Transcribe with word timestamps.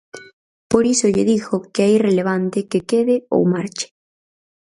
Por 0.71 0.83
iso 0.93 1.07
lle 1.13 1.27
digo 1.31 1.55
que 1.73 1.81
é 1.87 1.89
irrelevante 1.97 2.59
que 2.71 2.79
quede 2.89 3.15
ou 3.35 3.41
marche. 3.53 3.87